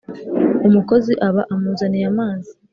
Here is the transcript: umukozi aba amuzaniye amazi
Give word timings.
umukozi 0.67 1.13
aba 1.27 1.41
amuzaniye 1.53 2.05
amazi 2.11 2.51